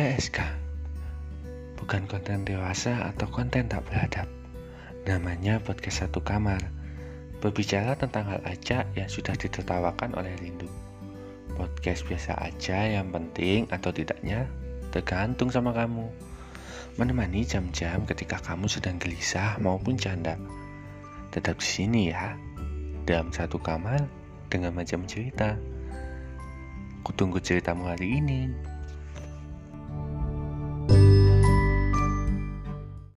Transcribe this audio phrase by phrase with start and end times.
[0.00, 0.40] PSK
[1.76, 4.24] Bukan konten dewasa atau konten tak beradab.
[5.04, 6.72] Namanya podcast satu kamar.
[7.44, 10.72] Berbicara tentang hal aja yang sudah ditertawakan oleh Rindu.
[11.52, 14.48] Podcast biasa aja yang penting atau tidaknya
[14.88, 16.08] Tergantung sama kamu.
[16.96, 20.40] Menemani jam-jam ketika kamu sedang gelisah maupun canda
[21.28, 22.40] Tetap di sini ya
[23.04, 24.08] Dalam satu kamar
[24.48, 25.60] dengan macam cerita
[27.04, 28.79] Kutunggu ceritamu hari ini.